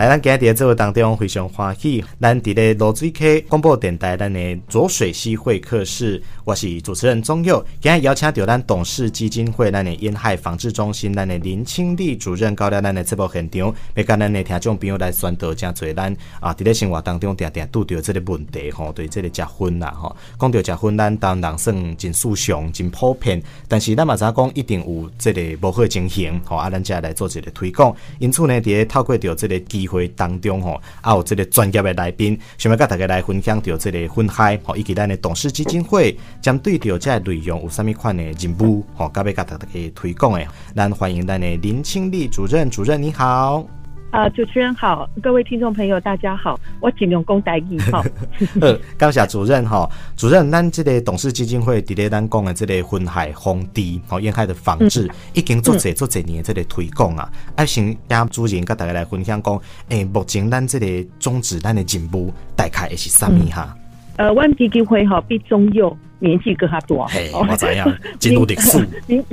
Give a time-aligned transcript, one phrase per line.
[0.00, 7.62] 来，咱今日在节目当中非常欢喜，咱伫咧罗水溪广播电台，咱的浊水溪会客室，我是主持人宗佑。
[7.82, 27.94] 今日邀请到咱董事基金会咱的烟害防治中心，咱的林清丽主任，到了咱的节目现场，要跟咱的听众朋友来宣导，真侪咱啊，伫咧生活当中定定拄着这个问题吼，对这个食薰啦吼，讲到食薰，咱当然算真 sú 常、真普遍，但是咱嘛知影讲一定有这个无好情形，吼啊，咱才来做一个推广。
[28.18, 43.79] 因此呢，伫透过着这个机会当中吼，啊有这个专业的来宾，想要跟大家来分享着这个薰害，吼以及咱的董事基金会针对着这个内容有啥物款的任务，吼，甲要跟大家推广的，咱欢迎咱的林清丽主任，主任你好。
[44.10, 48.02] 啊，主持人好，各位听众朋友大家好，我尽量讲台语哈。
[48.60, 57.30] 呃，感谢主任哈，主任，咱这个董事基金会伫咧咱讲的这个薰害防治和烟害的防治，嗯、已经做侪做侪年这个推广啊。
[57.54, 59.54] 啊，先让主任跟大家来分享讲，
[59.90, 60.86] 诶、欸，目前咱这个
[61.20, 63.76] 宗旨，咱的进步大概会是啥物哈？
[64.16, 67.84] 呃，阮基金会哈比中佑年纪更加多，嘿，我知影，
[68.18, 68.84] 进入历史。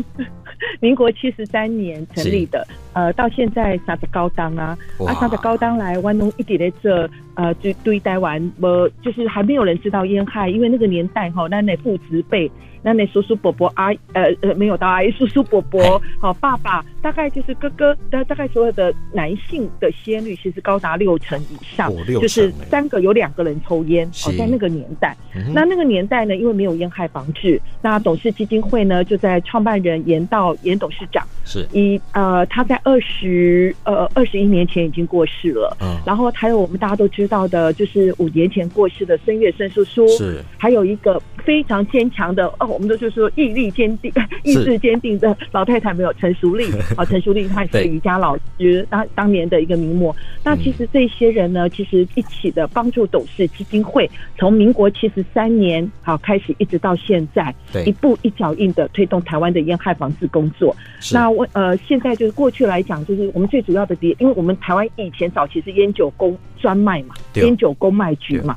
[0.79, 12.51] 民国七十三年成立的，呃，到现在三十高当啊，啊，三十高当来，湾东一点在这，呃，就对待完，呃，就是还没有人知道烟害，因为那个年代哈，那那父执辈。
[12.81, 25.15] 那那叔叔伯伯阿呃呃没有到阿姨叔叔伯伯 好爸爸大概就是哥哥大大概所有的男性的吸烟率其实高达六成以上，就是三个有两个人抽烟哦，在那个年代，
[25.53, 31.65] 那那个年代呢，因为没有烟害防治，那董事基金会呢就在创办人严道严董事长是。
[31.71, 42.66] 一呃他在二十呃二十一年前已经过世了，嗯，然后还有我们大家都知道的就是五年前过世的孙月生叔叔是，还有一个非常坚强的哦。
[42.67, 44.11] 我们都就是说毅力坚定、
[44.43, 46.65] 意志坚定的老太太没有陈淑丽
[46.95, 50.15] 啊，陈淑丽她也是瑜伽老师，当当年的一个名模。
[50.43, 57.53] 那其实这些人呢，其实一起的帮助董事基金会，从民国七十三年好开始，一直到现在，
[57.85, 60.75] 一步一脚印的推动台湾的烟害防治工作。
[61.11, 68.55] 那我呃，现在就是过去来讲，就是我们最主要的点，因为我们台湾以前早期是烟酒公专卖嘛，烟酒公卖局嘛。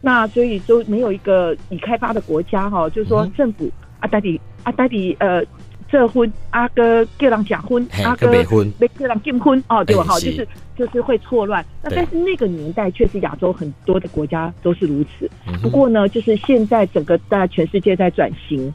[0.00, 5.42] 那所以就没有一个已开发的国家哈，就是说政府啊，到底啊，到底呃，
[5.88, 10.04] 这婚阿哥叫人假婚，阿哥没婚，没叫人结婚哦，对吧？
[10.04, 10.46] 哈，就是
[10.76, 11.64] 就是会错乱。
[11.82, 15.30] 那但是那个年代确实亚洲很多的国家都是如此。
[15.62, 18.70] 不过呢，就是现在整个在全世界在转型，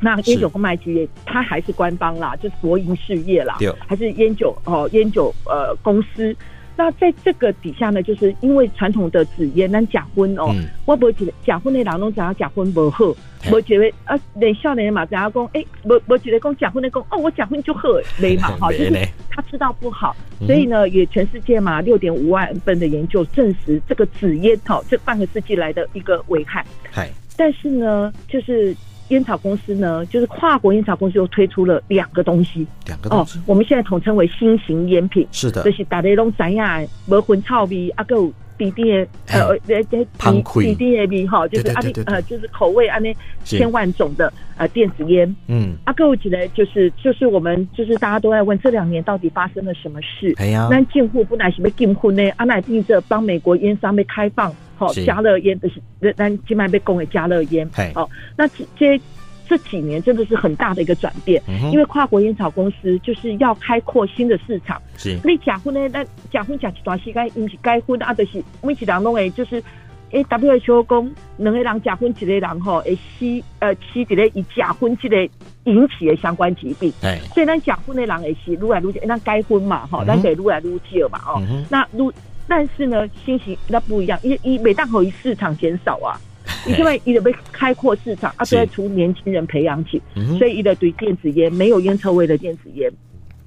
[0.00, 6.34] 那烟酒公卖局它还是官方啦，就是国营事业啦，还是烟酒哦，烟酒呃公司。
[6.76, 13.14] 那在这个底下呢，就是因为传统的纸烟，咱假婚哦，嗯、我不觉得假婚的人拢讲假婚不好，
[13.52, 26.64] 我觉得啊，连少年嘛，讲要讲，哎，我我觉得讲假婚的讲，哦，我假婚就喝没嘛， 哈，就是他知道不好，所以呢，也全世界嘛，六点五万份的研究证实这个纸烟哈，这半个世纪来的一个危害。
[26.90, 28.76] 嗨，但是呢，就是。
[29.08, 35.26] 烟草公司呢，就是跨国烟草公司又推出了两个东西，两个东西哦，我们现在统称为新型烟品。
[35.30, 36.62] 是的，就是大家拢知影，
[37.06, 38.16] 无薰草味，啊个
[38.56, 45.34] 滴滴的呃呃滴滴的味哈，就是啊呃就是口味啊那千万种的呃电子烟。
[45.48, 50.32] 嗯，啊个我记得就是就是我们就是大家都在问这两年到底发生了什么事？
[50.36, 52.22] 哎呀，那进户不乃是被禁婚呢？
[52.36, 54.54] 啊乃定着帮美国烟商被开放。
[54.76, 57.68] 好，加热烟的是，咱今麦被供给加热烟。
[57.94, 59.00] 好，那这这
[59.46, 64.80] 这几年真的是很大的一个转变，因为跨国烟草公司就是要开阔新的市场。
[64.96, 65.88] 是，你假婚呢？
[65.92, 69.62] 那假婚假一段时间，因是该婚啊，就是每一人拢会就是，
[70.10, 75.28] 诶，WHO 讲两个人假婚，一个人吼会死呃死一个以假婚这个
[75.64, 76.92] 引起的相关疾病。
[77.02, 82.10] 哎，所以咱假婚的人会是愈来愈，咱该婚嘛，吼，咱可以愈来愈少嘛，哦，那愈。
[82.46, 86.20] 但是呢，新型那不一样，因为每当口一市场减少啊，
[86.66, 90.00] 因为一直被开阔市场啊，都在从年轻人培养起，
[90.38, 92.92] 所以一直对电子烟没有烟臭味的电子烟，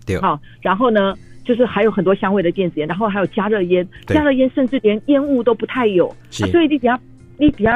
[0.06, 6.16] 对，好，然后呢，就是还有很多香味的电子烟，然后还有加热烟，加热烟甚至连烟雾都不太有，啊、
[6.52, 7.00] 所以你比较
[7.38, 7.72] 你比较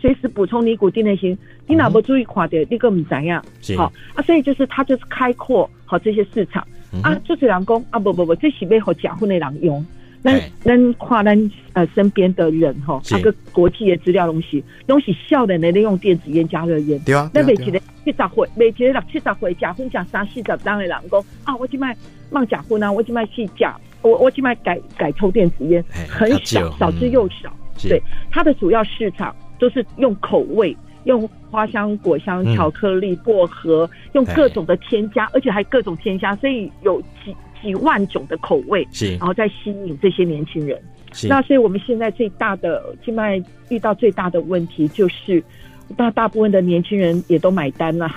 [0.00, 3.44] 随时补充尼古丁的型，你哪不注意垮掉，你个唔怎样，
[3.76, 6.64] 好啊，所以就是它就是开阔好这些市场。
[7.02, 9.82] 啊，就是人工啊，不不不，这是要好假婚的人用。
[10.22, 17.28] 那那跨咱呃身边的人哈，那个国际的资料东西，东西笑的人用电子烟加热烟，对啊。
[17.34, 21.96] 那每几个七十岁，每几个六七十岁，假婚假三四十当的人讲啊，我今麦
[22.30, 27.52] 忘假婚啊，我今麦去假，我我今麦改改抽电子烟，很少，少之又少。
[27.82, 37.34] 对，它的主要市场都是用口味，用花香、果香、巧克力、薄荷，用各种的添加，而且还各种添加，所以有几。
[37.62, 40.78] 几万种的口味，是，然后再吸引这些年轻人。
[41.12, 41.28] 是。
[41.28, 45.42] 那所以我们现在最大的现在遇到最大的问题就是，
[45.96, 48.10] 大大部分的年轻人也都买单了，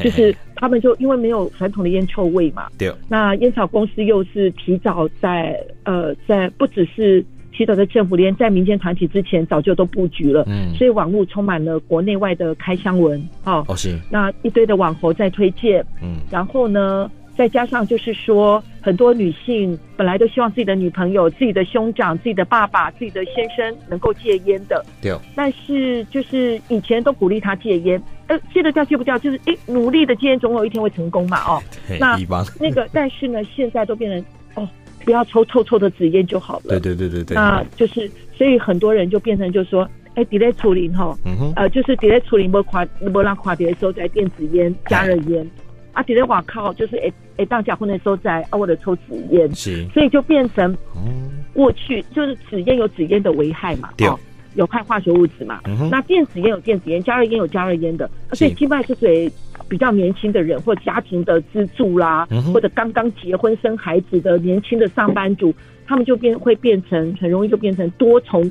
[0.00, 2.92] 就是他们就因为没有传统的烟臭味嘛，对。
[3.08, 7.24] 那烟草公司又是提早在呃在不只是。
[7.54, 31.62] 提早在政府连在民间团体之前早就都布局了，嗯，所以网络充满了国内外的开箱文，哦，哦是，那一堆的网红在推荐，嗯，然后呢，再加上就是说，很多女性本来都希望自己的女朋友、自己的兄长、自己的爸爸、自己的先生能够戒烟的，对，但是就是以前都鼓励他戒烟，呃，戒得掉戒不掉，就是诶，努力的戒烟总有一天会成功嘛，哦，
[31.98, 32.18] 那
[32.60, 34.24] 那个， 但是呢，现在都变成
[34.62, 34.68] 哦。
[35.04, 36.78] 不要抽臭臭的纸烟就好了。
[36.78, 37.34] 对对对对对。
[37.34, 41.12] 那就是，所以很多人就变成就说，哎、欸，底类处理哈，
[41.56, 45.44] 呃，就是底类处理不垮不让垮底的时候在电子烟、加热烟，
[45.92, 50.76] 啊，底类瓦靠就是哎哎当假婚的时候在啊，我的抽纸烟，是，所以就变成，
[51.52, 54.18] 过去就是纸烟有纸烟的危害嘛，对、哦，
[54.54, 55.60] 有害化学物质嘛，
[55.90, 59.06] 那电子烟有电子烟，加热烟有加热烟的，所以境外是属
[59.68, 65.54] 比较年轻的人，或家庭的支柱啦，嗯、或者刚刚结婚生孩子的年轻的上班族，
[65.86, 68.50] 他们就变会变成很容易就变成多重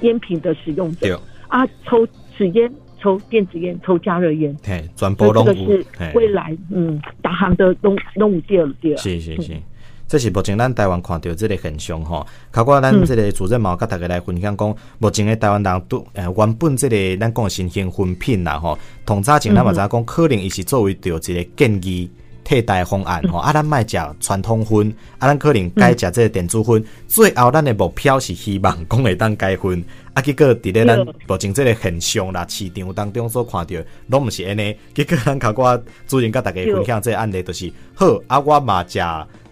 [0.00, 1.20] 烟品的使用者。
[1.48, 2.06] 啊，抽
[2.36, 2.70] 纸烟、
[3.00, 9.54] 抽电子烟、抽加热烟，嘿，转播这个是未来嗯，大行的拢拢有第二第二，是是是。
[9.54, 9.62] 嗯
[10.08, 22.08] 这是目前咱台湾看到这个现象吼，包括咱这个主任嘛，甲大家来分享讲，目前的台湾人都呃原本这个咱讲新型分品啦吼，同早前咱嘛知影讲，可能伊是作为着一个建议
[22.46, 24.88] 替代方案吼，啊，咱卖食传统薰，
[25.18, 29.82] 啊，咱可能改食即个电子粉，最后咱的目标是希望讲会当改薰，
[30.14, 33.74] 啊，结果伫咧咱目前即个现象啦，市场当中所看到，
[34.06, 39.00] 拢毋是安尼，结果咱考过主任甲大家分享即个案例，就是好啊，我嘛食。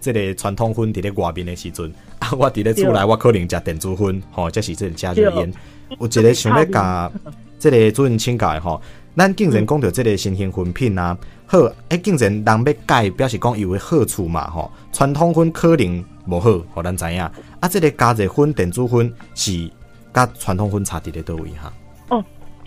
[0.05, 5.51] 即个传统薰伫咧外面的时阵，啊，我伫咧厝内，我可能食电子薰，吼，这是这个加热烟。
[5.99, 7.11] 有一个想要 甲
[7.59, 8.83] 即个主任请教的吼，
[9.17, 11.59] 咱竟然讲到即个新型粉品啊，好，
[11.89, 17.21] 哎，竟然人要改，表示讲有诶好处嘛，吼，传统粉可能无好，互咱知影。
[17.21, 19.71] 啊，这个加热粉、电子粉是
[20.13, 21.73] 甲传统粉差伫咧倒位哈？
[22.09, 22.25] 哦，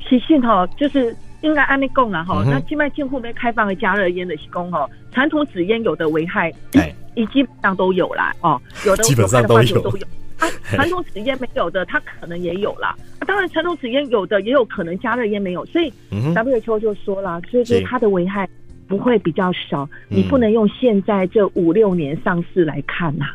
[0.07, 1.15] 其实吼，就是。
[1.41, 6.91] 应该按你讲啦哈，那境外进户没开放的加热烟的是讲吼，传统纸烟有的危害，哎，
[7.31, 10.07] 基本上都有啦哦，有的基本上都有都有
[10.39, 12.95] 啊，传统纸烟没有的，它可能也有啦。
[13.27, 18.50] 当然，传统纸烟有的也有可能加热烟没有，所以 WHO 就说了，所以就是它的危害
[18.88, 23.25] 不会比较少，你不能用现在这五六年上市来看呐。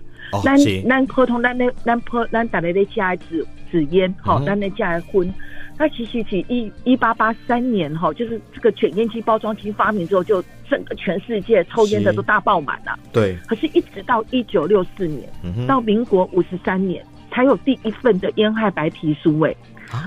[0.43, 0.57] 咱
[0.89, 5.33] 咱普通咱那咱普咱大家在加纸纸烟哈，咱那加荤。
[5.79, 12.99] 那其实是一一八八三年哈，就是这个卷烟机包装机发明之后，就整个全世界抽烟的都大爆满了。
[13.13, 13.37] 对。
[13.47, 19.41] 可是，一直到一九六四年，嗯，到民国五十三年，才有第一份的烟害白皮书。
[19.41, 19.55] 哎，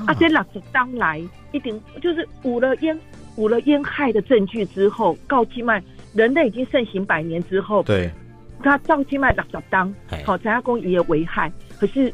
[0.08, 1.22] 啊，这老子当来
[1.52, 2.98] 一定就是捂了烟
[3.36, 5.82] 捂了烟害的证据之后，告静脉
[6.14, 8.10] 人类已经盛行百年之后，对，
[8.64, 9.94] 他照静脉老子当
[10.26, 11.52] 好，咱家公也有危害。
[11.80, 12.14] 可是，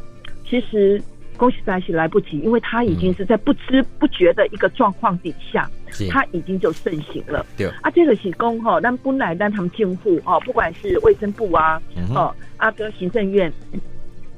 [0.50, 1.02] 其实。
[1.38, 5.68] 恭喜在起来不及，因为他已经是在不知不觉的一个状况底下，
[6.08, 7.44] 他已经就盛行了。
[7.58, 11.82] 对啊，这个是公哈，但本来让他们进户哦，不管是卫生部啊，
[12.14, 13.52] 哦，阿哥行政院，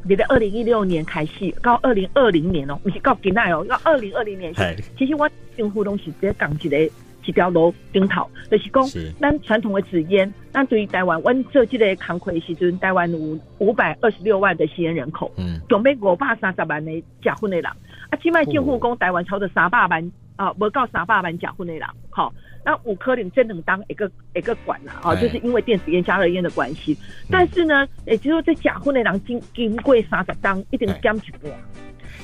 [0.08, 4.53] 你的二零一六年开始到二零二零年哦，不是到今年哦，到二零二零年，
[4.98, 6.89] 其实我进户东西直接讲起来。
[7.25, 8.83] 一条路顶头，就是讲，
[9.17, 16.91] 咱传统的纸烟，咱对于台湾，阮做这个工课时阵，台湾有五百二十六万的吸烟人口，嗯，准备五百三十万的
[17.22, 17.65] 结婚的人，
[18.10, 22.34] 啊，即摆政府讲台湾超过三百万，啊，无到三百万假婚的人，好、哦，
[22.66, 26.98] 那五颗零真能当一个一个管啦，啊，就是因为电子烟、加热烟的关系，
[27.30, 31.52] 但是呢，也就是说，这假婚的人经经过三十当，一定减一半。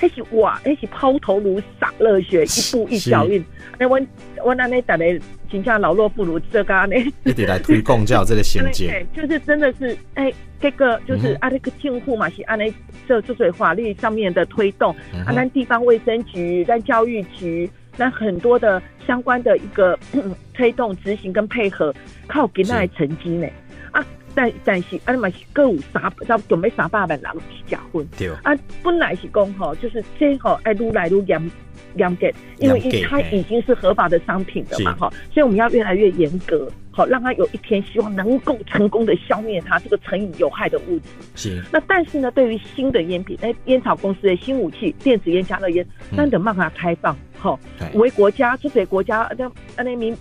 [0.02, 3.44] 那是哇，那是抛头颅洒热血，一步一脚印。
[3.78, 4.00] 那我
[4.46, 5.20] 我那那打的，
[5.52, 12.74] 形象老弱妇孺这个呢，一直来推广叫这个衔接， 就是真的是哎、欸，这个就是啊，那个进户嘛是按那
[13.10, 20.00] 这这水法律上面的推动，啊，那地方卫生局、那教育局，那很多的相关的一个
[20.54, 21.94] 推动、执行跟配合，
[22.28, 23.46] 靠给那成绩呢。
[24.36, 28.08] 但但是，啊，嘛是各有三，差不多准备三百万人去结婚。
[28.18, 28.30] 对。
[28.44, 31.52] 啊，本来是讲吼，就是最后哎，愈来愈严
[31.96, 41.06] 严格，因为它已经是合法的商品了嘛，哈，所以我们要越来越严格，好，让它有一天希望能够成功的消灭它这个成瘾有害的物质。
[41.36, 41.64] 是。
[41.72, 47.58] 那但是呢，对于新的烟品，哎，烟草公司的新武器，电子烟、加热烟，那得慢慢开放，哈，
[47.94, 50.16] 为国家，这些国家，那那民。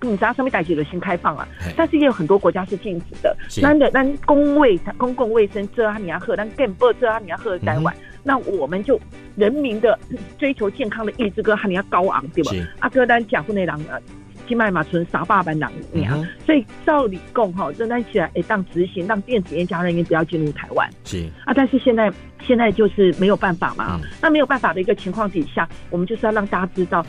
[0.00, 1.46] 你知道上面代志的新开放啊，
[1.76, 3.36] 但是也有很多国家是禁止的。
[3.60, 9.00] 那的那公卫公共卫生这啊你要喝，那更不这啊你要喝台湾，那我们就
[9.36, 9.98] 人民的
[10.38, 12.52] 追求健康的意志，哥哈你要高昂对吧？
[12.80, 14.00] 阿哥咱讲过那两个。
[14.48, 20.90] 去麦马村傻爸班长娘，嗯、所以照理共哈，正在起来诶，当执行让电子烟加热烟不要进入台湾。
[21.04, 22.12] 是啊，但是现在
[22.44, 24.00] 现在就是没有办法嘛。
[24.02, 27.06] 嗯、那没有办法的一个情况底下，我们就是要让大家知道，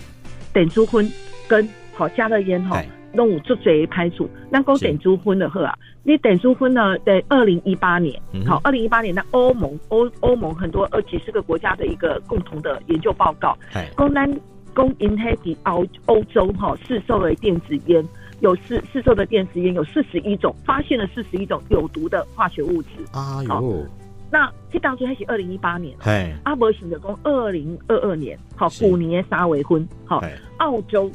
[0.54, 1.12] 等出婚
[1.48, 2.82] 跟好加了烟哈，
[3.14, 4.30] 弄五做嘴排除。
[4.50, 13.58] 那讲电子烟的话啊，你电子烟呢，在二零一八年，好，二零一八年那欧盟欧欧盟很多二几十个国家的一个共同的研究报告，
[13.96, 14.30] 公单。
[14.76, 18.04] 供引黑比欧欧洲哈市售的电子烟
[18.40, 22.90] 有市市售的电子烟有四十一种，发现了四十一种有毒的化学物质。
[23.12, 23.86] 啊哟，
[24.32, 30.24] 那这当初还是二零一八年，哎，阿伯行的公二零二二年，好，五年三维婚，好，
[30.58, 31.12] 澳洲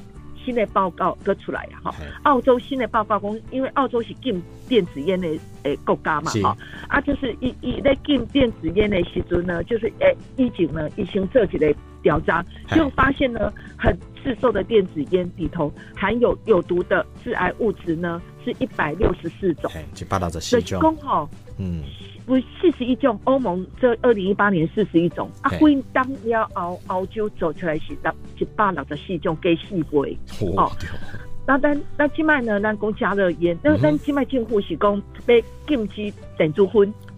[0.49, 5.29] 新的报告搁出来呀，哈，澳洲新的报告公，因为澳洲是禁电子烟的
[5.65, 6.57] 诶国家嘛，哈，
[6.89, 11.75] 啊，就是以以在禁电子烟的时阵呢，就是诶，以前呢，已经做起来。
[12.01, 19.69] 调查就发现呢，很市售的电子烟里头含有有毒的致癌物质呢，是一百六十四种。
[19.93, 20.81] 就八道的四种。
[20.81, 21.29] 公吼，
[21.59, 21.83] 嗯，
[22.25, 23.19] 不四十一种。
[23.25, 27.89] 欧盟这二零一八年四十一种，啊，会当要澳澳洲走出来是
[28.37, 30.17] 十一百六十四种给细龟。
[30.57, 30.71] 哦，
[31.47, 32.61] 那但那境外呢？
[32.61, 36.63] 咱讲加热烟，那咱境外政府是讲被禁止电子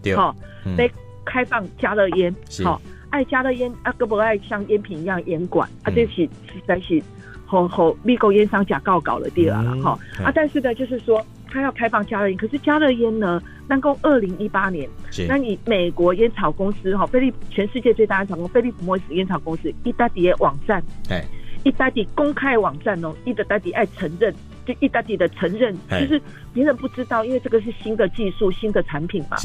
[0.04, 0.34] 烟，好，
[0.76, 0.90] 被
[1.24, 2.80] 开放加热烟，好。
[3.10, 7.02] 爱加热烟啊，个不爱像烟品一样严管、嗯、啊，这是实在是
[7.44, 21.24] 和和美国烟商假告搞了第二了哈啊，但是呢，就是说他要开放加热烟，可是加热烟呢，能够二零一八年，是那你美国烟草公司哈，菲利全世界最大的厂公司菲利普莫斯烟草公司，意大底网站，哎，
[21.64, 24.34] 意大利公开网站哦，意大利爱承认。
[24.66, 26.20] 就一大利的承认，就是
[26.52, 29.38] 别人不知道，因为这个是新的技术、新的产品嘛。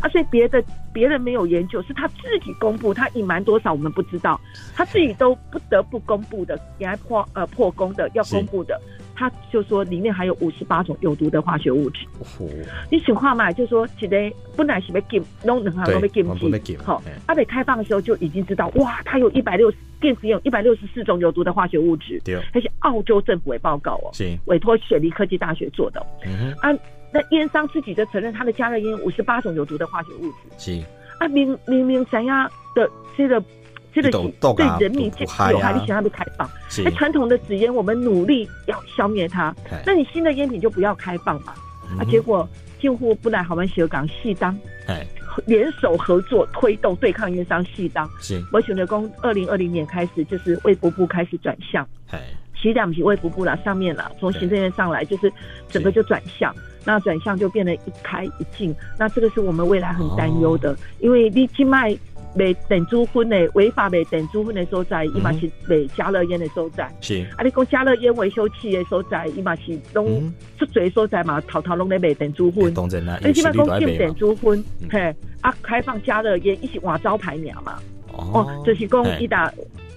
[0.00, 0.62] 是啊，所以别的
[0.92, 4.40] 别人没有研究，是他自己公布，他隐瞒多少我们不知道，
[4.74, 8.80] 他自己都不得不公布的，也还破呃破功的要公布的。
[9.14, 12.06] 他就说里面还有五十八种有毒的化学物质。
[12.20, 12.46] 哦，
[12.88, 16.78] 你请话嘛，就说记得本来是被禁，弄两行都被禁止。
[16.78, 22.22] 好，他被开放的时候就已经知道，哇，它有一百六十电子有一百六十四种有毒的化学物质。
[22.24, 26.00] 对，而且澳洲政府也报告哦，是委托雪梨科技大学做的。
[26.24, 26.78] 嗯哼，啊，
[27.12, 30.36] 那烟商自己就承认他的加热烟五十八种有毒的化学物质。
[30.58, 30.84] 是
[31.18, 33.42] 啊，明明明怎样的这个。
[33.90, 36.48] 这个对人民健康有害，你想要被开放？
[36.84, 39.52] 那传统的纸烟，我们努力要消灭它。
[39.84, 41.54] 那你新的烟品就不要开放嘛？
[41.98, 42.46] 啊，结果
[42.78, 44.56] 近乎不来，好湾小港细当，
[45.46, 48.08] 联手合作推动对抗烟商细当。
[48.20, 51.84] 是，我选择公二零二零年开始，就是卫福部开始转向。
[52.10, 52.20] 哎，
[52.54, 55.32] 其实两不是卫福部了，上面了，从行政院上来，就是
[55.70, 56.54] 整个就转向。
[56.88, 58.74] 那转向就变得一开一禁。
[58.98, 61.94] 那这个是我们未来很担忧的，因为你去卖。
[62.36, 66.88] 卖电子烟的违法卖电子烟的所在，伊嘛是卖加热烟的所在。
[67.00, 72.72] 是啊，你讲加热烟维修器的所在，伊嘛是拢出嘴所在嘛，头头拢在卖等租婚。
[72.74, 77.78] 当然啦，你起码讲禁等租婚，嘿啊，开放加热烟，一起换招牌名嘛。
[78.12, 79.50] 哦，就是讲一打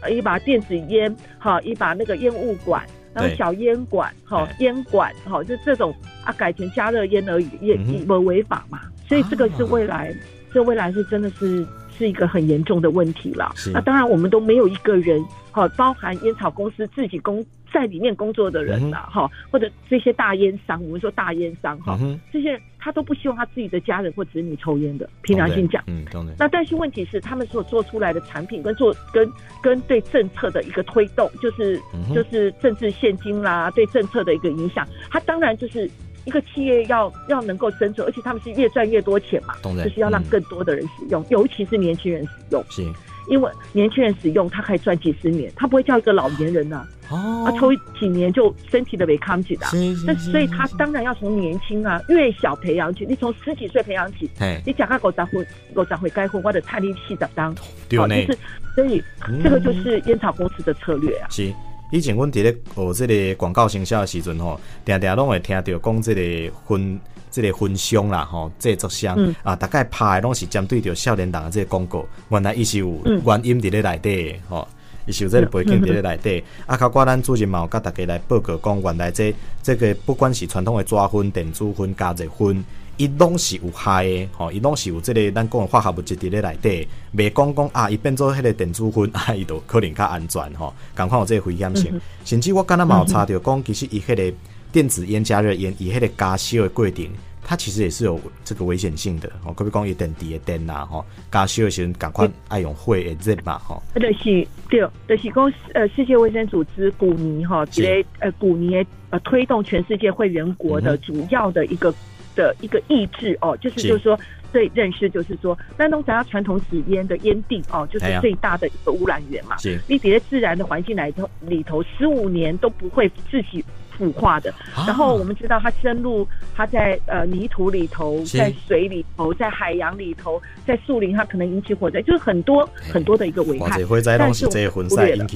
[0.10, 2.83] 一把电子烟，哈，一把那个烟雾管，
[3.13, 8.82] 然后小烟管，哈，烟管，哈，就这种啊，改成加热烟而已，也也不违法嘛。
[9.08, 10.15] 所以这个是未来，
[10.53, 11.65] 这未来是真的是。
[11.98, 13.53] 是一个很严重的问题了。
[13.72, 26.05] 那当然，我们都没有一个人，哈，包含烟草公司自己工在里面工作的人呐，哈、嗯，或者这些大烟商，我们说大烟商，哈、嗯，这些人他都不希望他自己的家人或子女抽烟的，凭良心讲，嗯，
[26.37, 35.89] 那但是问题是，他们所做出来的产品跟做跟跟对政策的一个推动，就是、嗯、就是政治献金啦，对政策的一个影响，他当然就是。
[36.23, 42.63] 一个企业要要能够生存，而且他们是越赚越多钱嘛，然就是要让更多的人使用，嗯、尤其是年轻人使用。
[42.69, 42.83] 是，
[43.31, 49.65] 因为年轻人使用，他可以赚几十年，他不会叫一个老年人呐、啊，哦，啊，抽几年就身体的没康起的。
[50.05, 58.38] 那所以他当然要从年轻啊，越小培养起，你从十几岁培养起，嘿你讲个狗杂婚，狗杂会该婚，或者差力气的当，好，就是
[58.75, 61.27] 所以、嗯、这个就是烟草公司的策略啊。
[61.29, 61.53] 是。
[61.93, 66.97] 以前阮伫咧学这个广告营销的时阵吼，定定拢会听到讲这个分
[67.31, 74.67] 这个分箱啦吼，制作箱、嗯、啊，大概拍的拢是针对着少年人的这个广告，原来伊是有原因伫咧内底吼，
[75.07, 76.43] 伊是有即个背景伫咧内底。
[76.67, 79.33] 啊，包括咱主任嘛，有甲大家来报告讲，原来这
[79.63, 82.61] 这个不管是传统的纸薰、电子薰、加热薰。
[82.97, 90.71] 伊拢是有害的，吼，伊拢是有即个咱讲的化学物质伫咧内底，袂讲讲啊，伊变做迄个电子烟 啊，伊就可能较安全吼。
[90.95, 94.38] 共款有即个危险性，嗯、甚至我刚刚嘛有查着讲，其实伊迄个
[94.71, 97.07] 电子烟、加热烟以黑的加烧的过程，
[97.43, 99.29] 它其实也是有这个危险性的。
[99.43, 100.85] 哦，可不可以讲一点滴的电呐？
[100.85, 103.57] 吼，加烧的时候赶快爱用火的热嘛？
[103.59, 111.95] 哈，就是对，就是讲呃，世界卫生组织古尼哈，这个呃古尼呃推动全世界会员国的主要的一个、嗯、
[112.35, 114.19] 的一个意志哦，就是就是说。
[114.53, 119.55] 对，认识就是说，那种咱要传统纸烟的烟蒂哦，就是最大的一个污染源嘛。
[119.59, 123.63] 是，你比在自然的环境来头里头，十五年都不会自己
[124.01, 124.51] 腐化的。
[124.74, 133.79] 啊、然后我们知道，它深入，它在呃泥土里头，在水里头，在海洋里头，在树林，它可能引起火灾，就是很多很多的一个危害。
[134.17, 135.27] 但是我们忽略了。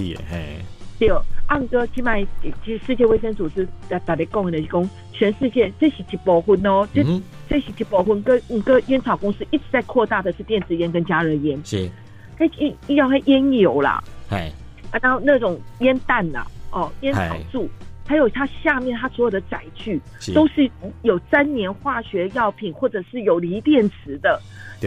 [0.98, 1.10] 对，
[1.48, 2.16] 按哥起码，
[2.64, 11.90] 其实世界卫生组织在大力讲的是讲，全世界这是一部分哦，这、嗯、这是一部分，跟五个烟草公司一直在扩大的是电子烟跟加热烟，是，
[12.38, 14.52] 还一要还烟油啦，哎，
[14.92, 17.70] 啊，然后那种烟弹呐，哦，烟草柱。
[18.08, 20.00] 还有它下面，它所有的载具
[20.34, 20.70] 都是
[21.02, 24.40] 有粘黏化学药品，或者是有锂电池的，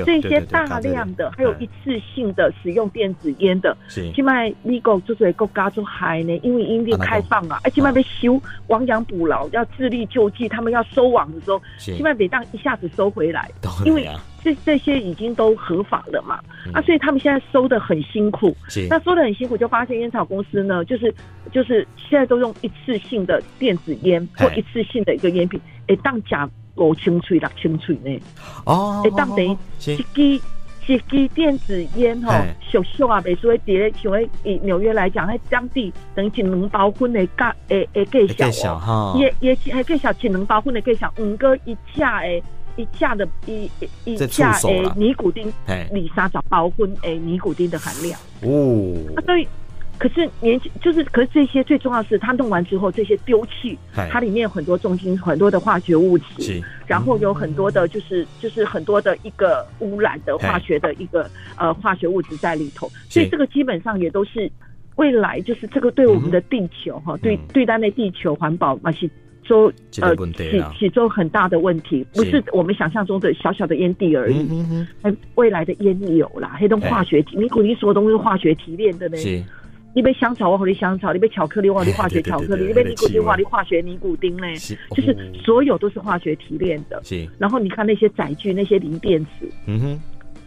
[0.04, 3.76] 这些大量的，还有一次性的使用电子烟的。
[3.88, 13.50] 起码美国就是国家就还呢，因为因为开放啊，而起码被修亡羊补牢，要自力救济，他们要收网的时候，起码得当一下子收回来，
[13.84, 14.08] 因为。
[14.40, 16.38] 这这些已经都合法了嘛？
[16.64, 18.56] 嗯、啊，所以他们现在收的很辛苦。
[18.68, 21.12] 是，那收的很辛苦，就发现烟草公司呢，就是
[21.50, 26.48] 就是现在都用一次性的电子烟或一次性的一个烟品，哎，当假
[26.78, 28.20] 五清脆六清脆呢。
[28.64, 29.56] 哦，会，当等于
[29.86, 30.42] 一支
[30.86, 32.32] 一支电子烟吼，
[32.70, 42.42] 小小啊，比如说叠，像咧以纽约来讲，迄当地等于一两包分的价，诶诶，更小哈，也也还更小，一两包分的更小，五个一架诶。
[42.76, 43.68] 一架的一
[44.04, 45.52] 一架诶尼古丁，
[45.90, 48.94] 里沙找包混诶尼古丁的含量哦。
[49.16, 49.44] 啊，对，
[49.98, 53.78] 可是年轻就是，可是这些最重要的是，它弄完之后这些丢弃，
[54.10, 64.50] 它里面有很多重金很多的化学物质，然后有很多的就是就是很多的一个污染的化学的一个呃化学物质在里头，所以这个基本上也都是
[64.96, 69.10] 未来就是这个对我们的地球哈，对对待那地球环保嘛是。
[69.44, 74.46] 说呃起起做很大的问题，不是我们想象中的小小的烟蒂而已，
[75.00, 79.16] 还未来的烟油啦，黑洞化学提，你古你说的东西是化学提炼的呢？
[79.98, 84.46] 你被香草，我和你香草；你被巧克力，我和你化学巧克力；你被尼古丁，我和你化学尼古丁呢？
[84.94, 87.02] 就是所有都是化学提炼的。
[87.36, 90.00] 然后你看那些载具，那些锂电池，嗯哼，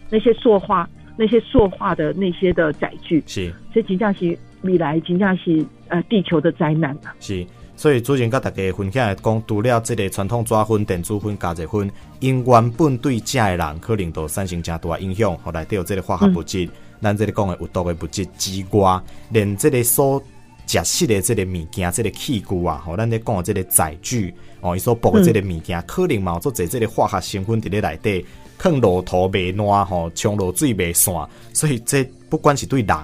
[0.09, 7.13] 那些塑化，那些塑化的那些的载具，是，所以真正是未来，真正是呃地球的灾难啊！
[7.19, 7.45] 是。
[7.75, 15.35] 所以主持人跟大家分享的讲，除了这个传统纸粉、电子粉、加热粉，因原本对食的人可能都产生真大影响。
[15.39, 16.69] 后来都有这个化学物质，
[17.01, 20.21] 咱、嗯、这里讲的有毒的物质之外，连这个所
[20.67, 28.25] 食食的这个物件、这个器具啊，吼，咱咧讲的这个载具哦，伊所包的这个物件，嗯、可能嘛做这这个化学成分伫咧内底，
[28.57, 32.97] 坑路途未烂吼，冲落水袂散，所以这不管是对人。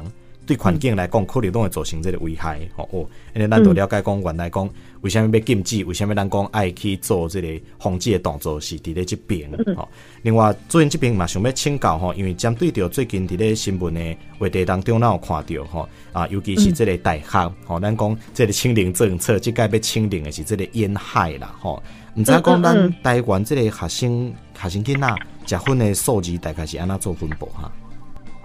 [0.47, 2.59] 对环境来讲，可能都会造成这个危害。
[2.77, 3.05] 哦哦，
[3.35, 4.69] 因为咱都了解讲，原来讲
[5.01, 5.83] 为什么要禁止？
[5.85, 8.59] 为什么咱讲爱去做这个防止的动作？
[8.59, 9.51] 是伫咧这边。
[9.75, 9.87] 哦，
[10.21, 21.53] 另外，最近这边嘛想要请教吼，因为针对着最近伫咧新闻的话题当中，咱有看到吼啊，尤其是这个大学吼，咱讲这个清零政策，即个要清零的是这个烟害啦。
[21.59, 21.83] 吼，
[22.15, 27.71] 毋知讲咱台湾这个学生学生囡仔结婚的数字大概是安怎做分布哈？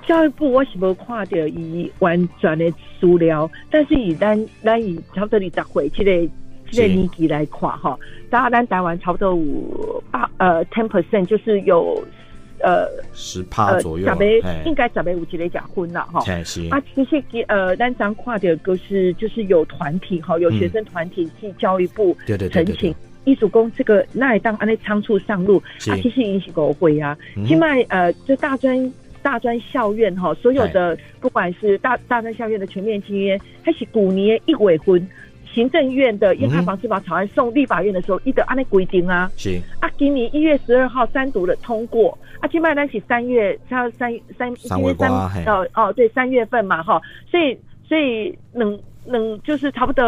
[0.06, 6.32] 教育部我是无看到伊完全的资料，但是以咱咱以差不多二十岁这个
[6.70, 12.02] 这个年纪来看哈，大概咱台湾差不多有八呃 ten percent 就是有
[12.60, 14.06] 呃十趴左右，
[14.42, 16.20] 呃、应该十个有一个假婚了哈。
[16.70, 22.16] 啊，其实呃，咱常看到就是就是有团体哈，有学生团体去教育部
[22.50, 28.92] 陈情，艺术工这个那也当安尼仓促上路，啊，其实引起误会啊，起码呃，这大专。
[29.22, 35.06] 大专校院哈，所有的不管是大大专校院的全面禁烟，还是古年一尾婚，
[35.52, 39.60] 行政院的烟害防治法草案送立法院的时候，一得按那规定啊，是。
[39.80, 47.56] 啊，今年一月十二号三读的通过，啊，今麦咱是三月，差三三三月三哦哦，对，三月份嘛哈，所以
[47.88, 50.04] 所以能能就是差不多。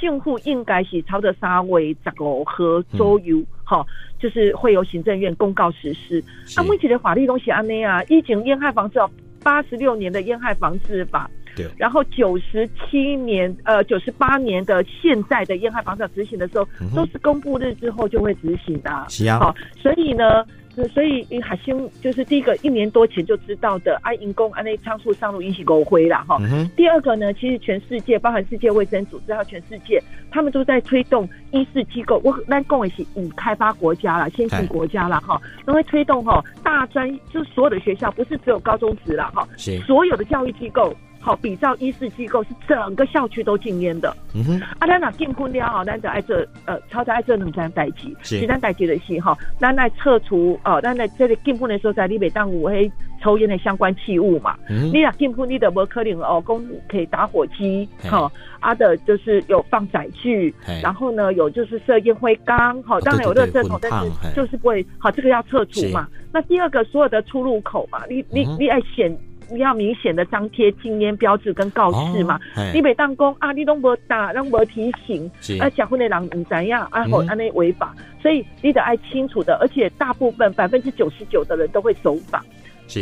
[0.00, 3.86] 政府应该是朝着三月十五号左右，哈、嗯，
[4.18, 6.22] 就是会由行政院公告实施。
[6.46, 8.98] 是啊，目前的法律东西安内啊，一九烟害防治
[9.42, 19.06] 八十六年的烟害防治法，对，然后九十七年呃九十八年的现在的烟害防治执行的时候，嗯、都是公布日之后就会执行的。
[19.08, 20.44] 是啊，好，所以呢。
[20.92, 26.38] 所以因海星就是第一个一年多前就知道的，啊，因公安内仓促上路引起狗灰了哈。
[26.76, 32.20] 第二个呢，其实全世界包含世界卫生组织还有全世界，他们都在推动医事机构。
[32.24, 39.46] 我那共也是已开发国家了，先进国家了哈，都会推动哈大专，就是所有的学校，不是只有高中职了哈，
[39.86, 40.94] 所有的教育机构。
[41.24, 44.14] 好，比照医事机构是整个校区都禁烟的。
[44.34, 54.54] 嗯哼，啊，咱那禁空调啊，咱就爱这呃，超在爱这两件代志，是咱代志的是哈，咱来撤除哦，咱来这里禁空的时候，在你每当有黑抽烟的相关器物嘛。
[54.68, 66.06] 嗯，你俩禁空，你的无可能哦，公可以打火机，好，啊的就是有放载具，然后呢有就是设烟灰缸，好，当然有热圾桶，但是就是不会，好，这个要撤除嘛。
[66.30, 69.10] 那第二个所有的出入口嘛，你你你爱显。
[69.10, 72.38] 你要明显的张贴禁烟标志跟告示嘛？
[72.56, 75.30] 哦、你每当工啊，你都没打，都没提醒，
[75.60, 82.44] 啊，结婚的人唔知呀，啊，好安尼违法，所以你得爱清楚的，而且大部分百分之九十九的人都会守法。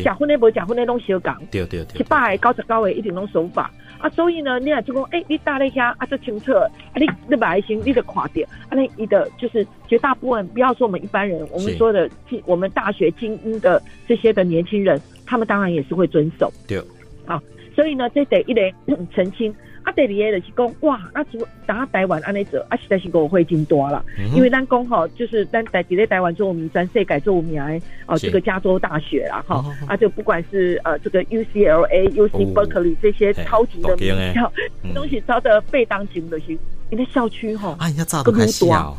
[0.05, 3.70] 假婚的无假婚的拢小讲，对对对，七八个九十九个一定拢守法。
[3.98, 12.09] 啊，所以呢，你也就讲，哎、欸，你打了一下啊，就清楚，啊，你你百姓你得垮掉，啊，那你的就是绝大部分，不要说我们一般人，我们说的，
[12.46, 15.00] 我们大学精英的这些的年轻人。
[15.33, 16.79] 他们当然也是会遵守，对，
[17.25, 17.40] 啊，
[17.75, 18.71] 所以呢，这得一来
[19.14, 19.51] 澄清，
[19.83, 27.62] 啊，第二个就是讲，哇，那如果打台湾安尼做，啊，实在是误会真大了，因为咱讲吼，就是咱在在台湾做五名，全世界做五名，
[28.07, 34.53] 哦，这个加州大学啦，哈，啊，就不管是呃这个 UCLA、UC Berkeley 这些超级的名校，
[34.92, 36.59] 东西 招的被当金的是，
[36.90, 38.95] 你的校区哈，啊，人家招的还小，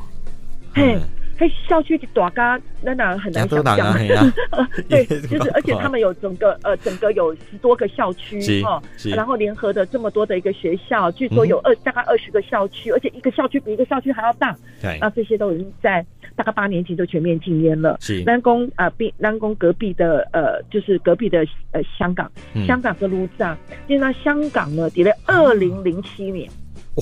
[0.74, 0.98] 嘿。
[1.38, 3.63] 嘿，校区的大家那那很难想
[4.08, 4.34] 象，
[4.88, 8.82] 对， 就是而且他们有整个呃整个有十多个校区哈，
[9.15, 17.98] 然后联合的这么多的一个学校，据说有二大概二十个校区，而且一个校区比一个校区还要大，对，那这些都已经在大概八年前就全面禁烟了。
[18.00, 18.24] 是。
[18.24, 22.32] 南宫啊，并南宫隔壁的呃，就是隔壁的呃香港，
[22.67, 26.48] 香港和卢站，因为香港呢，在二零零七年，
[26.96, 27.02] 哦，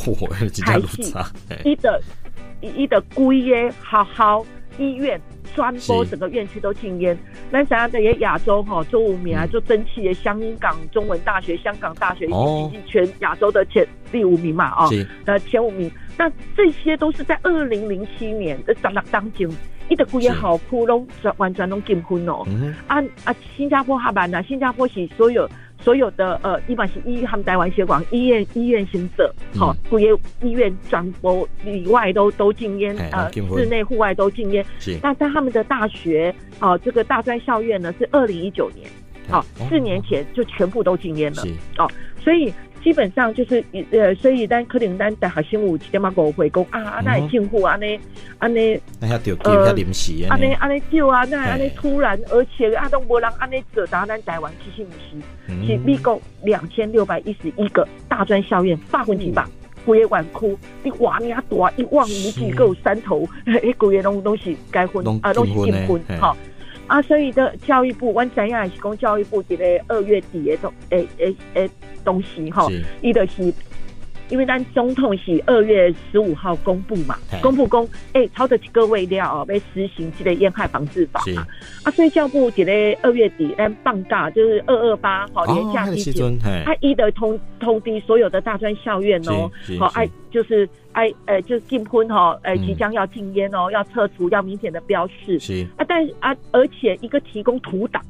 [0.64, 1.14] 台戏
[1.66, 2.02] 一的。
[2.62, 4.46] 一的规耶好好
[4.78, 5.20] 医院，
[5.54, 7.18] 专播整个院区都禁烟。
[7.50, 14.88] 那想要在也亚洲哈，周五名啊，就争气的香港中文大学、香港大学以及全亚洲的前第五名嘛啊，
[15.26, 15.92] 呃前五名。
[16.18, 19.50] 那这些都是在二零零七年的当当中，
[19.90, 21.06] 一的规耶好窟窿
[21.38, 22.46] 完全拢禁烟哦。
[22.88, 25.50] 啊啊，新加坡哈办呐，新加坡是所有。
[25.82, 30.10] 所有的呃，一般是医他们台湾血管医院医院行者，好，各业
[30.42, 34.66] 医院转播里外都都禁烟，呃，室内户外都禁烟。
[34.80, 38.88] 是，那在他们的大学，啊，这个大专校院呢，是二零一九年，
[39.30, 41.44] 好，四年前就全部都禁烟了，
[41.78, 41.90] 哦，
[42.24, 42.54] 所以。
[42.84, 48.00] 基本上就是呃，所以咱可能咱在学生有几点嘛误会讲啊，啊那政府安尼
[48.40, 50.54] 安尼，那临时安尼。
[50.54, 59.46] 安尼就啊，那安尼突然，而且啊都无人安尼做，咱台湾其实不是，是美国两千六百一十一个大专校院，百分之百
[59.86, 66.36] 规个园区，你哇你啊大一望无际，各有山头， 迄规个拢拢是该分啊，拢是禁分哈。
[66.88, 71.70] 啊，所以的教育部，我知影也是讲教育部伫咧二月底的东诶诶诶
[72.04, 72.68] 东西哈，
[73.02, 73.54] 伊就是。
[74.32, 81.46] 因为咱总统是二月十五号公布嘛，公布公哎，超的几个位料哦，被实行这个烟害防治法嘛，
[81.84, 95.68] 啊，所以教部在咧二月底，咱放假就是二二八好年假期间，他一的通通知所有的大专校院哦，好哎，就是哎呃，就是禁烟哈，呃，即将要禁烟哦，要撤除，要明显的标示，是。
[95.76, 98.02] 啊，但啊，而且一个提供图档。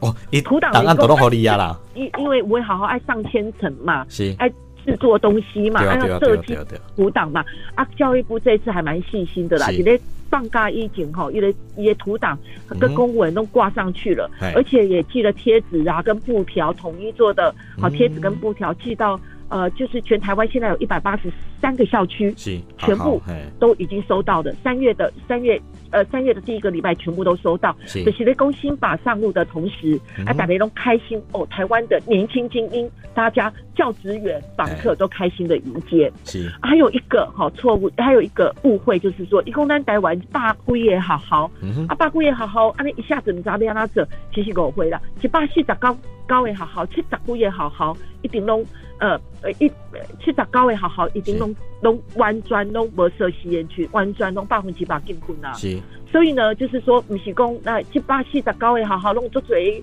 [0.00, 4.34] 哦，你图档档案都都好利亚啦， 因因为我会好好爱上千层嘛，是。
[4.38, 4.50] 哎。
[4.90, 6.56] 制作东西嘛，还要设计
[6.96, 9.98] 图档嘛，啊，教育部这次还蛮细心的啦，你的
[10.28, 12.38] 放假以前哈，因为一些图档
[12.78, 19.20] 跟公文都挂上去了，而且也寄了贴纸啊，跟布条统一做的，好贴纸跟布条寄到。
[19.50, 23.20] 呃，就是全台湾现在有一百八十三个校区，是全部
[23.58, 24.54] 都已经收到的。
[24.62, 25.60] 三月的三月，
[25.90, 27.76] 呃，三月的第一个礼拜全部都收到。
[27.84, 31.44] 是，在在工新把上路的同时，啊，打雷龙开心哦。
[31.50, 36.10] 台湾的年轻精英，大家教职员、访客都开心的迎接。
[36.24, 41.50] 是，还有一个哈错误，还有一个误会，就是说，一共单台湾大姑爷好好，
[41.88, 44.00] 啊，大姑爷好好，啊，那一下子你知道要哪走？
[44.32, 48.64] 其实误会了，七八四十高高也好好，七十姑爷好好，一定拢。
[49.00, 49.68] 呃呃一
[50.22, 55.52] 七十九位好好，已经拢拢完全拢无设吸烟区，完全拢百分之百禁烟啦。
[55.54, 55.78] 是，
[56.12, 59.82] 所以呢，就是说，不是讲那七八四十九位好好拢做嘴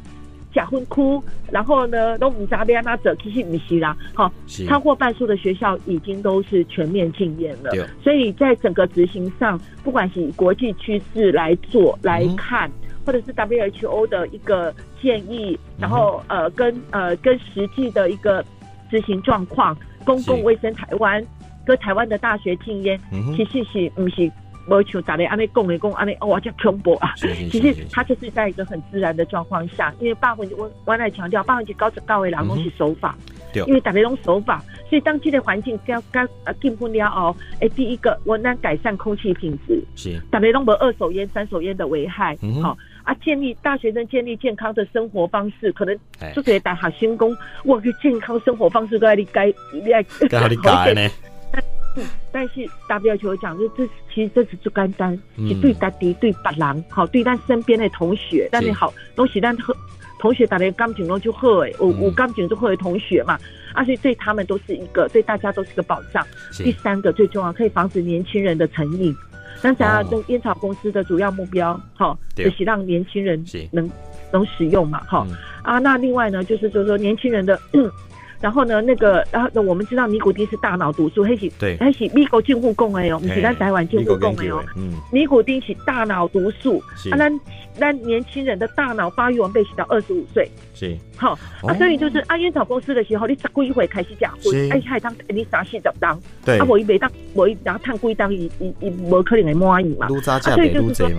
[0.54, 3.98] 假婚哭，然后呢，拢唔知要安怎做，其实不是啦。
[4.14, 4.32] 好，
[4.68, 7.72] 超过半数的学校已经都是全面禁烟了。
[8.04, 12.72] 所以在整个执行上，不管是以国际趋势来做来看。
[13.06, 18.44] 或者是 WHO 的一个建议，然后呃跟呃跟实际的一个
[18.90, 21.24] 执行状况，公共卫生台湾
[21.66, 23.00] 跟台湾的大学禁烟，
[23.36, 24.32] 其实是不是？
[24.70, 27.14] 没像大家安尼讲的讲安尼，哇，这恐怖啊！
[27.50, 33.18] 其实他就是在一个很自然的状况下，因为八分之我我来强调，八分之九十九的人拢是守法，
[33.56, 40.20] 嗯、因为大家拢守法，所以当这个环境要该呃进步了哦，哎，第一个我能改善空气品质，是。
[40.30, 45.98] 大家拢无二手烟、三手烟的危害，好、嗯哦、啊，建立大学生建立健康的生活方式，可能
[46.36, 51.10] 就是大学生讲，我去健康生活方式都要你改，你要改你改呢。
[52.34, 59.56] 但是 WHO 讲，就这其实这是最简单，是对家己对别人，好对咱身边的同学，但你好东西，但
[60.20, 63.40] 同学打的感情拢就好诶，有有感情就好的同学嘛，
[63.74, 66.22] 而且对他们都是一个，对大家都是个保障。
[66.58, 69.16] 第三个最重要，可以防止年轻人的成瘾。
[69.62, 73.90] 那想要跟烟草公司的主要目标，好就是让年轻人能
[74.32, 75.26] 能使用嘛，好
[75.64, 75.80] 啊。
[75.80, 77.60] 那另外呢，就是就是说年轻人的。
[78.40, 84.64] 然后呢，那个，然后我们知道尼古丁是大脑毒素，黑起对，还是美国政府讲的哦，不是咱台湾政府讲的哦。
[84.76, 87.40] 嗯，尼古丁是大脑毒素，啊，咱
[87.76, 90.96] 咱年轻人的大脑发育完备是到二十五岁，是。
[91.16, 91.32] 好
[91.64, 101.10] 啊，所以就是阿，烟草公司的时候，你十几岁开始结婚，哎，还当你三四十当，对，啊，我一每当我一然后探几当，一一一无可能会满意嘛，啊，所以就是说。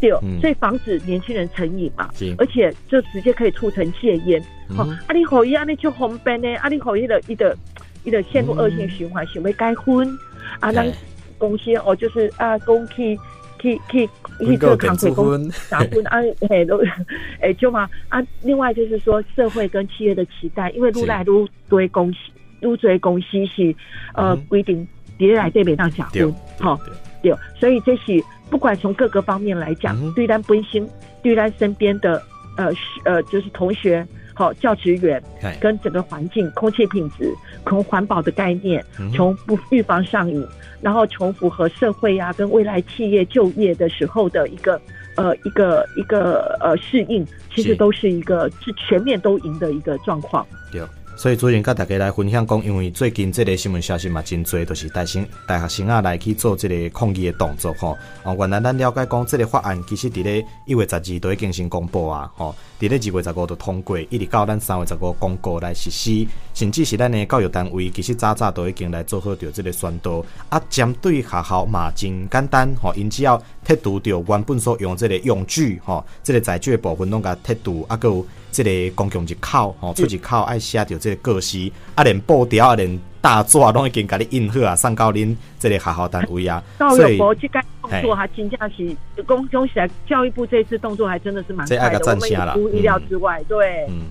[0.00, 4.42] 对，所以防止年轻人成瘾嘛，而且就直接可以促成戒烟。
[4.76, 7.56] 好，啊，你可以啊，你就红灯呢，啊，你可以的，一个
[8.04, 10.06] 一个陷入恶性循环，想要改婚
[10.60, 10.84] 啊，让
[11.38, 13.18] 公司哦，就是啊，公去
[13.58, 14.06] 去去
[14.40, 16.04] 去做康复工打婚。
[16.08, 16.78] 啊， 嘿都
[17.40, 22.18] 哎就嘛啊，另外就是说社会跟企业的期待，因为越来越多公司，
[22.60, 23.74] 越多公司是
[24.14, 26.78] 呃规定别来这边当假婚，好，
[27.22, 28.22] 对，所以这是。
[28.50, 30.88] 不管从各个方面来讲，嗯、对咱本身，
[31.22, 32.22] 对咱身边的
[32.56, 32.72] 呃
[33.04, 35.22] 呃，就是同学、好教职员，
[35.60, 37.34] 跟整个环境、空气品质，
[37.66, 40.46] 从环保的概念，从不预防上瘾，
[40.80, 44.80] 然后从符合社会啊跟未来企业就业的时候的一个
[45.16, 50.46] 呃一个一个呃适应，其实都是一个是全面都赢的一个状况。
[50.70, 50.80] 对。
[51.16, 57.96] 所以主任跟大家来分享讲，因为最近这个新闻消息嘛真多，都是大生大学生啊来去做这个抗议的动作吼。
[58.22, 70.22] 哦，原来咱了解讲，这个法案其实伫咧一月十二都已经先公布啊，吼，伫咧二月十五就通过，一直到咱三月十五公告来实施，甚至是咱的教育单位其实早早都已经来做好着这个宣导。
[70.50, 78.26] 啊，针对学校嘛真简单吼，因只要剔除掉原本所用这个用具吼，这个载具的部分拢甲剔除，啊，有。
[78.62, 86.62] 这个公共入口吼，出入口爱写着这个告示，啊，连布条啊，连大纸拢已经甲你印好啊，送到恁这个学校单位啊。
[86.78, 88.96] 教育部即个动作还真正是，
[89.28, 89.90] 讲讲起来！
[90.08, 93.86] 教育部这次动作还真的是蛮快的，我们也出意料之外，对。
[93.90, 94.06] 嗯。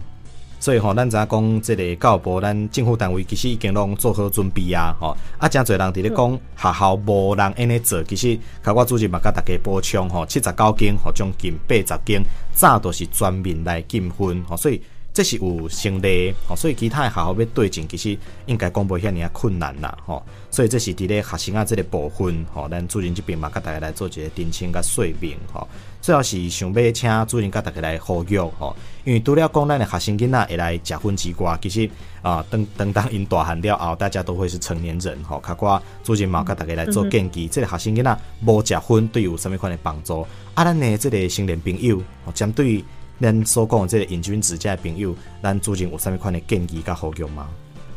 [0.66, 12.24] 所以吼，咱知影讲，即个教育部，咱政府单位其实已经拢做好准备啊，吼啊，真侪人伫咧讲学校无人安尼做，其实，甲我主任嘛，甲大家补充吼，七十九间吼，将近八十间，
[12.56, 14.82] 早都是专门来禁烟吼，所以。
[15.16, 20.22] 这是有先例，吼，所以其他的学校要对症，其实应该讲无遐尼啊困难啦，吼。
[20.52, 25.66] 所以这是伫咧学生啊，即个部分，吼，咱主任即边嘛，甲大家来做一个澄清甲说明，吼。
[26.06, 31.90] 最后是想要请主任甲大家来呼吁，吼，因为除了讲咱的学生囡仔会来食薰之外，其实
[32.22, 35.42] 啊，等等当因大汉了后，大家都会是成年人，吼。
[35.44, 40.22] 较寡主任嘛，甲大家来做建议，这个学生囡仔无食薰对有啥物款的帮助？
[40.54, 42.86] 啊，咱呢，这个成年朋友，吼针对。
[43.20, 47.48] 咱所讲的这个瘾君子家的朋友，咱最近有啥物款的建议甲呼吁吗？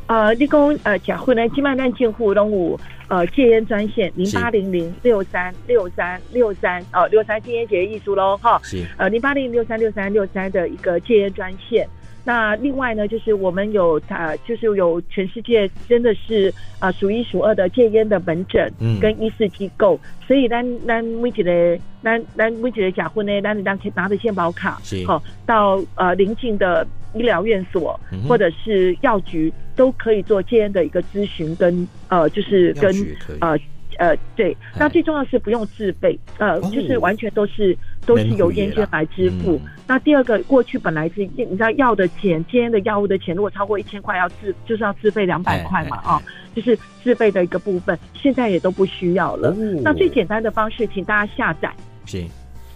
[0.08, 8.82] 呃，你讲呃，食薰呢，基本上咱政府拢有呃戒烟专线零八零零六三六三六三哦，六三戒烟节艺术喽哈，是。
[8.96, 11.86] 呃零八零零六三六三六三的一个戒烟专线。
[12.28, 32.94] 那另外呢，就是我们有啊，就是有全世界真的是啊数一数二的戒烟的门诊跟医事机构，嗯、所以咱咱每一个咱咱每一个假婚呢，咱你当拿着健保卡，好到呃邻近的医疗院所或者是药局都可以做戒烟的一个咨询跟呃就是跟
[33.40, 33.58] 呃。
[33.96, 39.56] 呃，对，那最重要是不用自费，呃，哦、就是完全都是都是由烟捐来支付。
[39.56, 46.22] 嗯、那第二个，过去本来是你知道药的钱，戒烟的药物的钱，如果超过一千块要自，就是要自费两百块嘛，啊、哦，
[46.54, 49.50] 就是自费的一个部分，现在也都不需要了。
[49.50, 51.74] 哦、那最简单的方式，请大家下载，
[52.04, 52.28] 行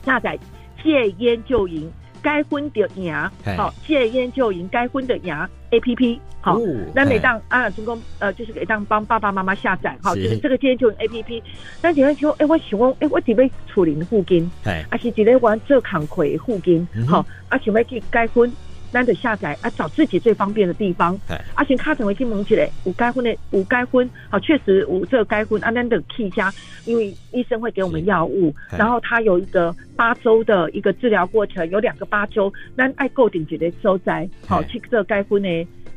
[0.05, 0.39] 下载
[0.83, 1.89] 戒烟就赢，
[2.23, 3.13] 该婚的赢，
[3.57, 5.35] 好，戒烟就赢，该婚的赢
[5.71, 6.21] A P P。
[6.41, 6.59] 好，
[6.93, 11.43] 那每当啊，总共呃，就是每当帮爸爸妈妈下载，好，就是这个戒烟就赢 A P P。
[11.81, 18.53] 那请问说，哎，我想问，哎，我准备处理附近，哎，啊是直接玩做康亏附近，好，啊想要去改婚。
[18.93, 21.19] 单的下载啊，找自己最方便的地方。
[21.55, 26.53] 而且卡成为进门起来，五该婚的五该婚，好，确实五这该婚啊，单的 key 加，
[26.85, 35.49] 因为医生会给我们药物，然后他有一个八周的一个治疗过程，有两个八周，那爱够顶级的收在，好，去这该婚呢，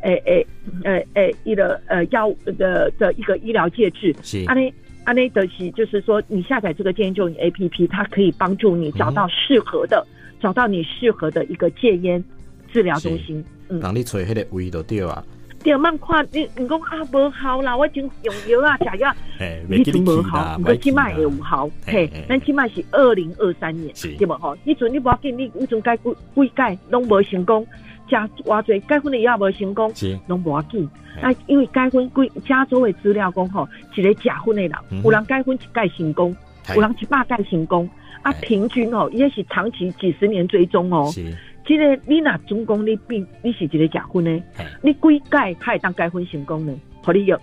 [0.02, 0.48] 诶诶
[0.84, 4.16] 诶诶，一个呃药物的的一个医疗介质。
[4.24, 10.06] 是，安内安内德西，就是说你下载这个健救你 A P P，它可以帮助你找到适合的，
[10.40, 12.24] 找到你适合的一个戒烟。
[12.76, 15.24] 治疗中心，嗯，当你找迄个位就对啊。
[15.64, 19.16] 对，慢看你，你讲啊，无效啦，我已经用药啊，食药，
[19.70, 20.60] 你怎无效？
[20.66, 24.56] 我起码也有效，嘿，咱起码是二零二三年，对不吼？
[24.66, 26.04] 你阵你无要紧，你你阵改几
[26.36, 27.66] 几改拢无成功，
[28.10, 30.88] 加偌济改婚的也无成功，是拢无要紧。
[31.22, 36.36] 啊因为改婚归加州的资料讲吼，一个假婚的人，有人改婚一改成功，
[36.76, 37.90] 有人一百改成功，
[38.22, 41.10] 啊，平均哦，也是长期几十年追踪哦。
[41.66, 44.44] 这个你若总共你比你是一个假婚呢？
[44.84, 46.74] 你几届他会当改婚成功呢？
[47.02, 47.36] 好你约，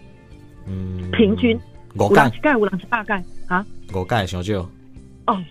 [0.67, 1.59] 嗯，平均
[1.97, 3.13] 五届，一届有人是八届
[3.49, 3.67] 啊？
[3.93, 4.71] 五届上少
[5.27, 5.45] 哦，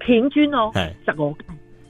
[0.00, 0.72] 平均哦，
[1.04, 1.44] 十五届，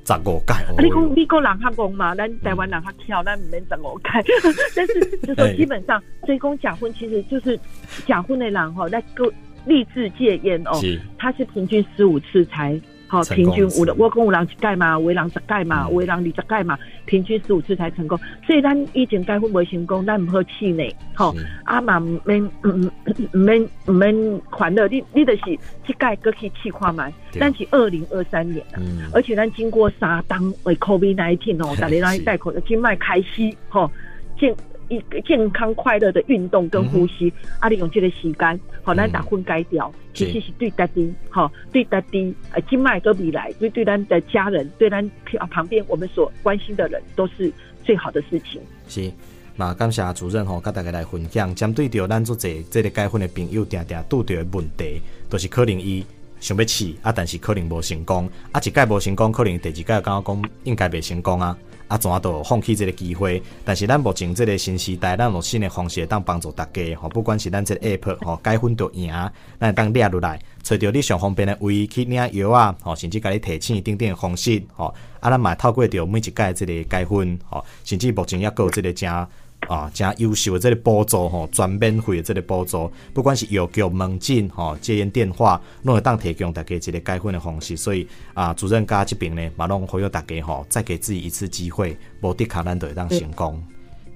[0.05, 0.55] 十五届。
[0.83, 2.15] 你讲美国人较戆嘛？
[2.17, 4.11] 咱台湾人较巧，咱毋免十五届。
[4.75, 7.59] 但是就说基本上，追公假婚其实就是
[8.07, 9.33] 假婚的人吼，那个
[9.67, 10.73] 励志戒烟哦，
[11.17, 12.81] 他是平均十五次才。
[13.07, 18.19] 好，平均五的，我讲五人一届嘛，五人十届嘛，五人二十届嘛，平均十五次才成功。
[18.47, 20.95] 所以咱以前改婚未成功，咱唔好气馁。
[21.15, 22.91] 好，阿妈唔免 唔
[23.39, 25.43] 免唔免烦恼，你你就是
[25.87, 27.09] 这届过去试看嘛。
[27.39, 28.81] 但是二零二三年啊，
[29.13, 33.91] 而且咱经过三当为 COVID nineteen 哦，大家来戴口罩，静脉开始，吼，
[34.39, 34.55] 健
[34.89, 39.93] 一个健康快乐的运动跟呼吸，阿里用这个时间，好，咱打分改掉。
[40.15, 45.11] 其实是对家己，好对家己，呃，经脉都未来，对对咱的家人，对咱
[45.51, 48.61] 旁边我们所关心的人，都是最好的事情。
[48.87, 49.11] 是，
[49.57, 56.05] 那感谢主任吼，跟大家来分享，针对着咱做这这个结婚的朋友，定定拄着的问题，都、就是可能伊
[56.39, 61.59] 想要试啊，但是可能无成功，啊，一届无成功，可能第二届刚刚讲应该袂成功啊。
[61.89, 63.43] 啊，怎啊都放弃这个机会？
[63.65, 69.13] 但是咱目前这个新时代，咱用新的方式当帮助大家吼，不管是咱这个 app 吼，改婚就赢，
[69.61, 79.27] 咱当列落来，找到你上方便的位去领药啊，吼，甚至甲你提醒等等方式，吼，啊，咱嘛透过着每一届这个改婚，吼，甚至目前也有这个正。
[79.69, 87.77] 啊，真优秀的这个补助吼，全免费的这个补助，不管是药局、门诊、吼戒烟电话，拢会当提供大家一个改款的方式。
[87.77, 93.63] 所以啊，主任家这边呢，嘛拢呼吁大家吼，再给自己一次机会，无的卡咱都会当成功。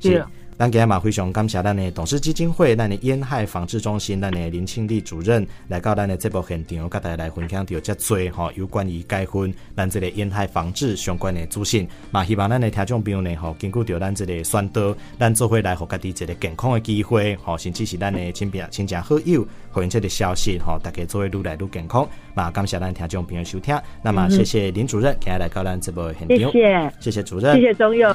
[0.00, 0.24] 是。
[0.58, 11.86] 咱今日嘛非常感谢咱的董事基金会、咱的烟害防治中心、咱的林庆利主任来到咱的这部现场，跟大家来分享到这最吼有关于改婚咱这个烟害防治相关的资讯。
[12.10, 22.04] 嘛，希望咱的听众朋友呢，吼，经过着咱这个宣导，咱做伙来互家己一个健康的机会，吼，甚至是咱的亲朋亲戚好友，互因这个消息，吼，大家做伙愈来愈健康。
[22.34, 23.78] 嘛，感谢咱听众朋友收听。
[24.02, 28.12] 那么，谢谢林主任今日来到咱这部现场，谢谢，谢谢主任，谢谢中佑。